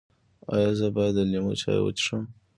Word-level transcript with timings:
ایا 0.53 0.71
زه 0.79 0.87
باید 0.95 1.13
د 1.17 1.19
لیمو 1.31 1.53
چای 1.61 1.79
وڅښم؟ 1.81 2.23